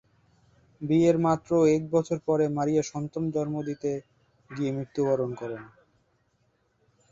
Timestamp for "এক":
1.75-1.83